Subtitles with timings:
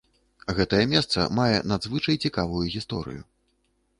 [0.59, 3.21] Гэтае месца мае надзвычай цікавую гісторыю.